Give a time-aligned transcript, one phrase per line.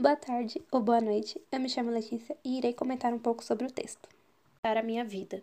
[0.00, 1.42] boa tarde ou boa noite.
[1.50, 4.08] Eu me chamo Letícia e irei comentar um pouco sobre o texto.
[4.62, 5.42] Para a minha vida.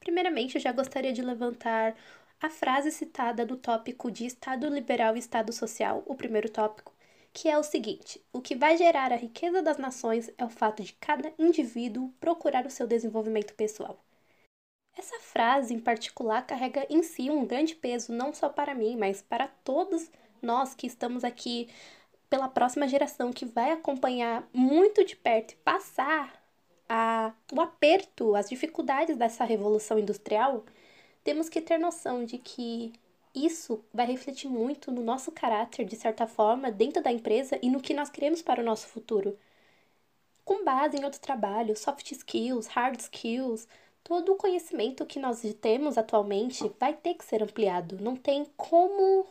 [0.00, 1.94] Primeiramente, eu já gostaria de levantar
[2.40, 6.94] a frase citada do tópico de Estado liberal e Estado social, o primeiro tópico,
[7.30, 10.82] que é o seguinte: o que vai gerar a riqueza das nações é o fato
[10.82, 14.02] de cada indivíduo procurar o seu desenvolvimento pessoal.
[14.96, 19.20] Essa frase em particular carrega em si um grande peso não só para mim, mas
[19.20, 20.10] para todos
[20.40, 21.68] nós que estamos aqui
[22.34, 26.44] pela próxima geração que vai acompanhar muito de perto e passar
[26.88, 30.64] a, o aperto, as dificuldades dessa revolução industrial,
[31.22, 32.92] temos que ter noção de que
[33.32, 37.80] isso vai refletir muito no nosso caráter, de certa forma, dentro da empresa e no
[37.80, 39.38] que nós queremos para o nosso futuro.
[40.44, 43.68] Com base em outros trabalhos, soft skills, hard skills,
[44.02, 47.96] todo o conhecimento que nós temos atualmente vai ter que ser ampliado.
[48.00, 49.24] Não tem como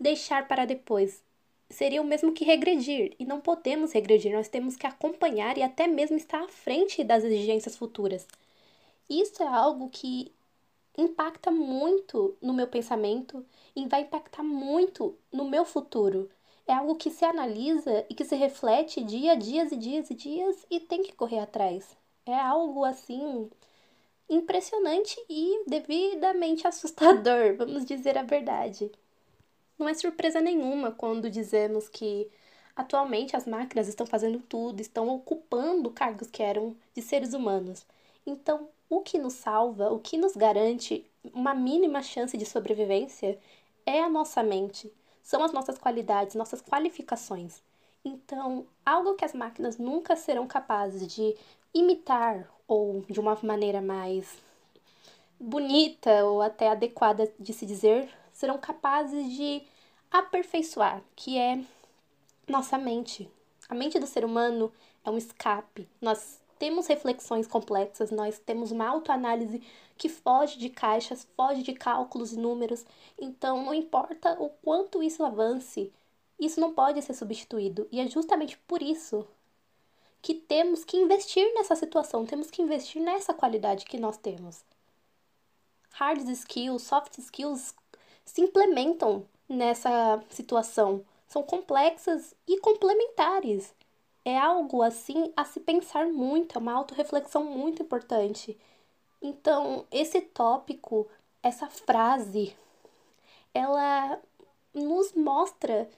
[0.00, 1.25] deixar para depois
[1.70, 5.86] seria o mesmo que regredir, e não podemos regredir, nós temos que acompanhar e até
[5.86, 8.26] mesmo estar à frente das exigências futuras.
[9.08, 10.32] Isso é algo que
[10.98, 16.30] impacta muito no meu pensamento e vai impactar muito no meu futuro.
[16.66, 20.14] É algo que se analisa e que se reflete dia a dias e dias e
[20.14, 21.96] dias e tem que correr atrás.
[22.24, 23.48] É algo assim
[24.28, 28.90] impressionante e devidamente assustador, vamos dizer a verdade.
[29.78, 32.28] Não é surpresa nenhuma quando dizemos que
[32.74, 37.86] atualmente as máquinas estão fazendo tudo, estão ocupando cargos que eram de seres humanos.
[38.26, 43.38] Então, o que nos salva, o que nos garante uma mínima chance de sobrevivência
[43.84, 47.62] é a nossa mente, são as nossas qualidades, nossas qualificações.
[48.04, 51.34] Então, algo que as máquinas nunca serão capazes de
[51.74, 54.38] imitar ou de uma maneira mais
[55.38, 59.62] bonita ou até adequada de se dizer, serão capazes de
[60.10, 61.64] aperfeiçoar, que é
[62.46, 63.28] nossa mente.
[63.66, 64.70] A mente do ser humano
[65.02, 65.88] é um escape.
[66.02, 69.62] Nós temos reflexões complexas, nós temos uma autoanálise
[69.96, 72.84] que foge de caixas, foge de cálculos e números.
[73.18, 75.90] Então, não importa o quanto isso avance,
[76.38, 77.88] isso não pode ser substituído.
[77.90, 79.26] E é justamente por isso
[80.20, 84.62] que temos que investir nessa situação, temos que investir nessa qualidade que nós temos.
[85.92, 87.74] Hard skills, soft skills
[88.26, 91.04] se implementam nessa situação.
[91.28, 93.74] São complexas e complementares.
[94.24, 98.58] É algo assim a se pensar muito, é uma autorreflexão muito importante.
[99.22, 101.08] Então, esse tópico,
[101.42, 102.54] essa frase,
[103.54, 104.20] ela
[104.74, 105.88] nos mostra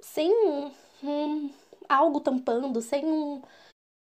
[0.00, 1.50] sem um, um,
[1.88, 3.42] algo tampando, sem um,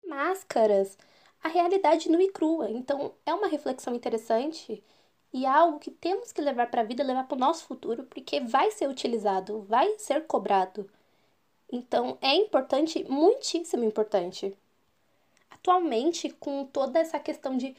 [0.08, 0.98] máscaras,
[1.44, 2.70] a realidade nua e crua.
[2.72, 4.84] Então, é uma reflexão interessante
[5.38, 8.04] e é algo que temos que levar para a vida, levar para o nosso futuro,
[8.06, 10.90] porque vai ser utilizado, vai ser cobrado.
[11.72, 14.58] Então é importante, muitíssimo importante.
[15.52, 17.76] Atualmente, com toda essa questão de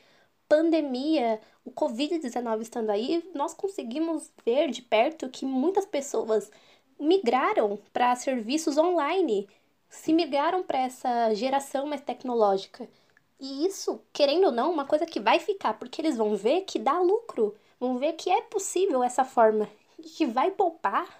[0.48, 6.50] pandemia, o Covid-19 estando aí, nós conseguimos ver de perto que muitas pessoas
[6.98, 9.48] migraram para serviços online,
[9.88, 12.88] se migraram para essa geração mais tecnológica.
[13.40, 16.78] E isso, querendo ou não, uma coisa que vai ficar, porque eles vão ver que
[16.78, 19.68] dá lucro, vão ver que é possível essa forma
[19.98, 21.18] e que vai poupar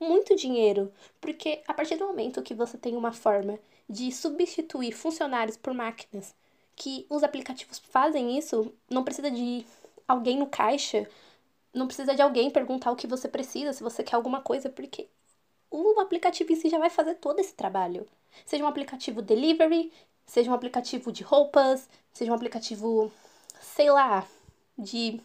[0.00, 5.56] muito dinheiro, porque a partir do momento que você tem uma forma de substituir funcionários
[5.56, 6.34] por máquinas,
[6.76, 9.64] que os aplicativos fazem isso, não precisa de
[10.06, 11.08] alguém no caixa,
[11.74, 15.08] não precisa de alguém perguntar o que você precisa, se você quer alguma coisa, porque
[15.70, 18.06] o aplicativo em si já vai fazer todo esse trabalho.
[18.44, 19.92] Seja um aplicativo delivery,
[20.26, 23.12] seja um aplicativo de roupas, seja um aplicativo,
[23.60, 24.26] sei lá,
[24.76, 25.20] de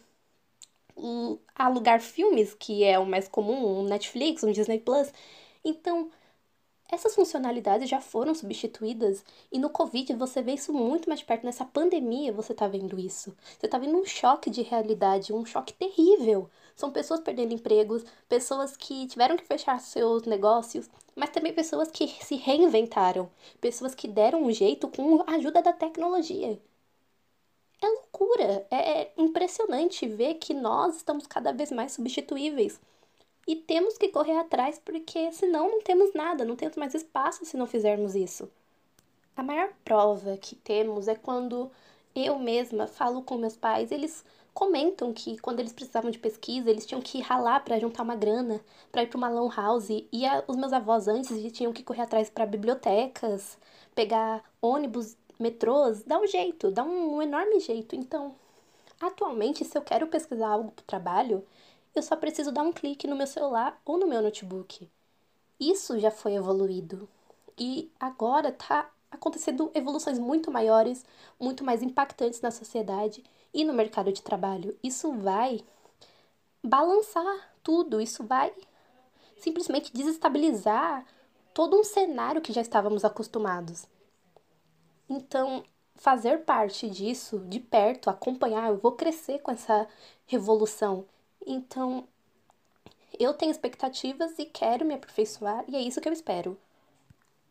[1.54, 5.12] alugar filmes, que é o mais comum, um Netflix, um Disney Plus.
[5.64, 6.10] Então,
[6.90, 11.44] essas funcionalidades já foram substituídas e no Covid você vê isso muito mais perto.
[11.44, 13.34] Nessa pandemia você tá vendo isso.
[13.58, 16.50] Você tá vendo um choque de realidade, um choque terrível.
[16.74, 22.08] São pessoas perdendo empregos, pessoas que tiveram que fechar seus negócios, mas também pessoas que
[22.08, 26.58] se reinventaram, pessoas que deram um jeito com a ajuda da tecnologia.
[27.80, 32.80] É loucura, é impressionante ver que nós estamos cada vez mais substituíveis.
[33.46, 37.56] E temos que correr atrás porque senão não temos nada, não temos mais espaço se
[37.56, 38.48] não fizermos isso.
[39.36, 41.70] A maior prova que temos é quando
[42.14, 46.86] eu mesma falo com meus pais, eles comentam que quando eles precisavam de pesquisa, eles
[46.86, 48.60] tinham que ralar para juntar uma grana,
[48.90, 52.02] para ir para uma lan house, e a, os meus avós antes tinham que correr
[52.02, 53.58] atrás para bibliotecas,
[53.94, 57.96] pegar ônibus, metrôs, dá um jeito, dá um, um enorme jeito.
[57.96, 58.34] Então,
[59.00, 61.44] atualmente, se eu quero pesquisar algo para o trabalho,
[61.94, 64.88] eu só preciso dar um clique no meu celular ou no meu notebook.
[65.58, 67.08] Isso já foi evoluído.
[67.58, 71.04] E agora está acontecendo evoluções muito maiores,
[71.38, 73.22] muito mais impactantes na sociedade
[73.54, 74.76] e no mercado de trabalho.
[74.82, 75.60] Isso vai
[76.64, 78.52] balançar tudo, isso vai
[79.36, 81.04] simplesmente desestabilizar
[81.52, 83.86] todo um cenário que já estávamos acostumados.
[85.08, 85.64] Então,
[85.96, 89.86] fazer parte disso de perto, acompanhar, eu vou crescer com essa
[90.26, 91.04] revolução.
[91.46, 92.08] Então,
[93.18, 96.56] eu tenho expectativas e quero me aperfeiçoar, e é isso que eu espero.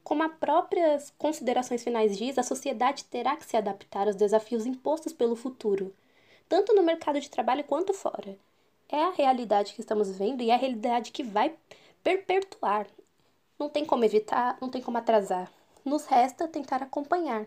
[0.03, 5.13] Como as próprias considerações finais diz, a sociedade terá que se adaptar aos desafios impostos
[5.13, 5.93] pelo futuro,
[6.49, 8.37] tanto no mercado de trabalho quanto fora.
[8.89, 11.55] É a realidade que estamos vendo e é a realidade que vai
[12.03, 12.87] perpetuar.
[13.57, 15.51] Não tem como evitar, não tem como atrasar.
[15.85, 17.45] Nos resta tentar acompanhar.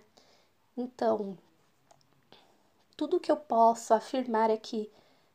[0.77, 1.37] Então,
[2.97, 4.91] tudo que eu posso afirmar é que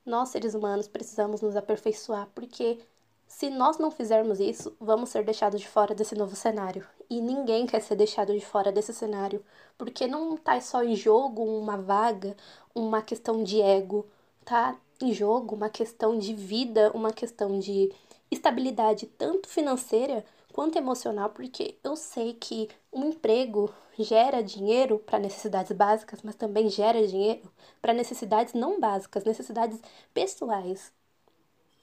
[0.06, 2.80] nós, seres humanos, precisamos nos aperfeiçoar, porque
[3.29, 6.85] se nós não fizermos isso, vamos ser deixados de fora desse novo cenário.
[7.07, 9.45] E ninguém quer ser deixado de fora desse cenário,
[9.77, 12.35] porque não está só em jogo uma vaga,
[12.73, 14.05] uma questão de ego,
[14.43, 17.93] tá em jogo uma questão de vida, uma questão de
[18.31, 25.71] estabilidade tanto financeira quanto emocional, porque eu sei que um emprego gera dinheiro para necessidades
[25.71, 27.49] básicas, mas também gera dinheiro
[27.79, 29.79] para necessidades não básicas, necessidades
[30.13, 30.91] pessoais.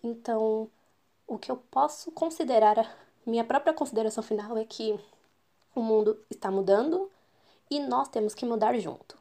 [0.02, 0.68] Então,
[1.26, 2.96] o que eu posso considerar,
[3.26, 4.98] minha própria consideração final é que
[5.74, 7.10] o mundo está mudando
[7.70, 9.18] e nós temos que mudar junto.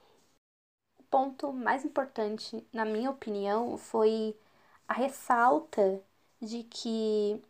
[1.00, 4.36] O ponto mais importante, na minha opinião, foi
[4.88, 6.02] a ressalta
[6.42, 7.42] de que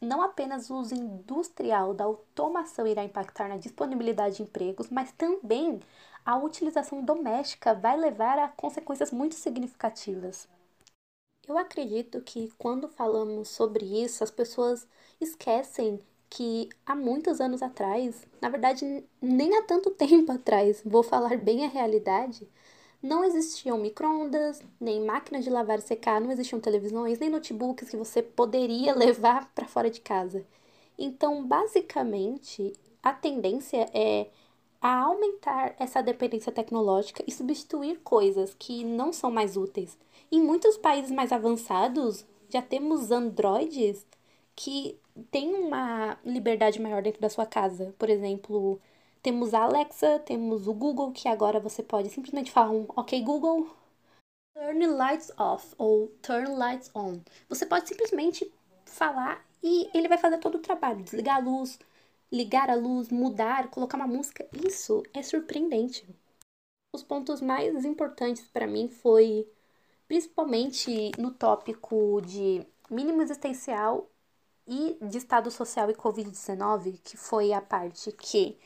[0.00, 5.80] não apenas o uso industrial da automação irá impactar na disponibilidade de empregos, mas também
[6.24, 10.48] a utilização doméstica vai levar a consequências muito significativas.
[11.48, 14.86] Eu acredito que quando falamos sobre isso, as pessoas
[15.18, 15.98] esquecem
[16.28, 21.64] que há muitos anos atrás, na verdade, nem há tanto tempo atrás, vou falar bem
[21.64, 22.46] a realidade,
[23.02, 27.96] não existiam microondas, nem máquinas de lavar e secar, não existiam televisões, nem notebooks que
[27.96, 30.44] você poderia levar para fora de casa.
[30.98, 34.28] Então, basicamente, a tendência é
[34.80, 39.98] a aumentar essa dependência tecnológica e substituir coisas que não são mais úteis.
[40.30, 44.06] Em muitos países mais avançados, já temos androides
[44.54, 44.98] que
[45.30, 47.94] têm uma liberdade maior dentro da sua casa.
[47.98, 48.80] Por exemplo,
[49.22, 53.68] temos a Alexa, temos o Google, que agora você pode simplesmente falar um OK Google,
[54.54, 57.20] turn lights off ou turn lights on.
[57.48, 58.50] Você pode simplesmente
[58.84, 61.78] falar e ele vai fazer todo o trabalho, desligar a luz,
[62.30, 64.46] ligar a luz, mudar, colocar uma música.
[64.66, 66.06] Isso é surpreendente.
[66.94, 69.46] Os pontos mais importantes para mim foi
[70.06, 74.08] principalmente no tópico de mínimo existencial
[74.66, 78.58] e de estado social e Covid-19, que foi a parte que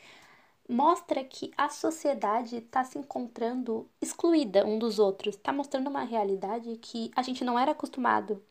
[0.68, 6.76] mostra que a sociedade está se encontrando excluída um dos outros, está mostrando uma realidade
[6.78, 8.42] que a gente não era acostumado,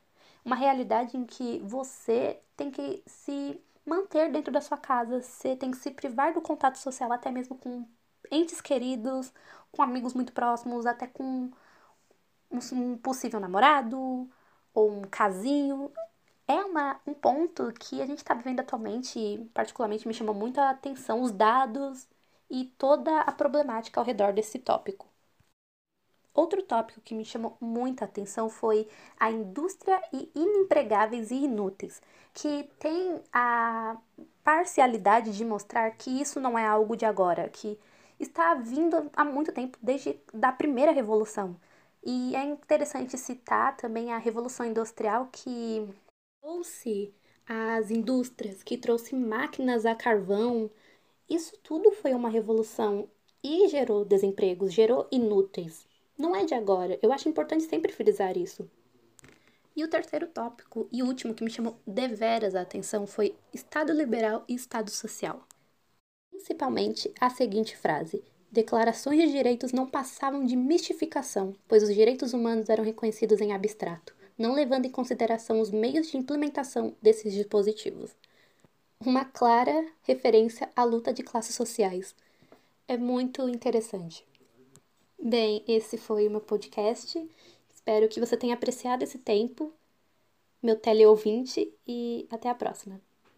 [0.44, 5.72] uma realidade em que você tem que se manter dentro da sua casa, você tem
[5.72, 7.88] que se privar do contato social, até mesmo com
[8.32, 9.34] entes queridos,
[9.72, 11.52] com amigos muito próximos, até com
[12.52, 14.30] um possível namorado
[14.74, 15.92] ou um casinho.
[16.48, 20.60] É uma, um ponto que a gente está vivendo atualmente e, particularmente, me chamou muito
[20.60, 22.08] a atenção os dados
[22.50, 25.11] e toda a problemática ao redor desse tópico.
[26.34, 28.88] Outro tópico que me chamou muita atenção foi
[29.20, 32.02] a indústria e inempregáveis e inúteis,
[32.34, 33.98] que tem a
[34.44, 37.78] parcialidade de mostrar que isso não é algo de agora, que
[38.20, 41.60] está vindo há muito tempo, desde da primeira revolução.
[42.04, 45.88] E é interessante citar também a revolução industrial que
[46.42, 47.14] trouxe
[47.48, 50.70] as indústrias, que trouxe máquinas a carvão,
[51.30, 53.10] isso tudo foi uma revolução
[53.44, 55.88] e gerou desempregos, gerou inúteis.
[56.18, 57.00] Não é de agora.
[57.02, 58.70] Eu acho importante sempre frisar isso.
[59.76, 64.44] E o terceiro tópico e último que me chamou deveras a atenção foi Estado liberal
[64.48, 65.46] e Estado social.
[66.30, 72.70] Principalmente a seguinte frase: Declarações de direitos não passavam de mistificação, pois os direitos humanos
[72.70, 78.16] eram reconhecidos em abstrato, não levando em consideração os meios de implementação desses dispositivos
[79.06, 82.16] uma clara referência à luta de classes sociais.
[82.88, 84.24] É muito interessante.
[85.24, 87.30] Bem, esse foi o meu podcast.
[87.74, 89.74] Espero que você tenha apreciado esse tempo,
[90.64, 93.02] meu teleouvinte, e até a próxima.